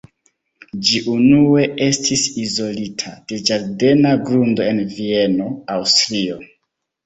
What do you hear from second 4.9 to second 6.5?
Vieno, Aŭstrio.